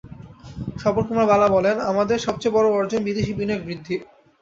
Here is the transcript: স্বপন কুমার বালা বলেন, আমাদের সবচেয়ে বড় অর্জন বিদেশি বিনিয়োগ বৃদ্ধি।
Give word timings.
স্বপন 0.77 1.03
কুমার 1.07 1.27
বালা 1.27 1.47
বলেন, 1.47 1.75
আমাদের 1.91 2.17
সবচেয়ে 2.19 2.55
বড় 2.55 2.67
অর্জন 2.71 3.01
বিদেশি 3.03 3.31
বিনিয়োগ 3.33 3.61
বৃদ্ধি। 3.65 3.95